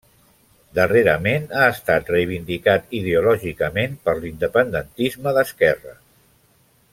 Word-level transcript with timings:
Darrerament 0.77 1.43
ha 1.59 1.65
estat 1.73 2.09
reivindicat 2.13 2.97
ideològicament 3.01 3.95
per 4.09 4.17
l'independentisme 4.23 5.35
d'esquerres. 5.39 6.03